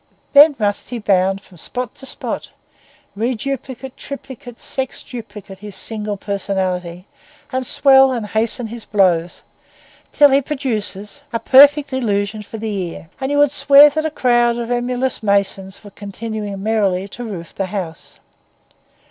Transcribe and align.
Then 0.33 0.55
must 0.57 0.89
he 0.89 0.97
bound 0.97 1.41
from 1.41 1.57
spot 1.57 1.93
to 1.97 2.07
spot, 2.07 2.49
reduplicate, 3.15 3.95
triplicate, 3.95 4.57
sexduplicate 4.57 5.59
his 5.59 5.75
single 5.75 6.17
personality, 6.17 7.05
and 7.51 7.63
swell 7.63 8.11
and 8.11 8.25
hasten 8.25 8.65
his 8.65 8.83
blows, 8.83 9.43
until 10.11 10.31
he 10.31 10.41
produce 10.41 11.21
a 11.31 11.39
perfect 11.39 11.93
illusion 11.93 12.41
for 12.41 12.57
the 12.57 12.73
ear, 12.75 13.11
and 13.19 13.31
you 13.31 13.37
would 13.37 13.51
swear 13.51 13.91
that 13.91 14.07
a 14.07 14.09
crowd 14.09 14.57
of 14.57 14.71
emulous 14.71 15.21
masons 15.21 15.83
were 15.83 15.91
continuing 15.91 16.63
merrily 16.63 17.07
to 17.09 17.23
roof 17.23 17.53
the 17.53 17.67
house. 17.67 18.19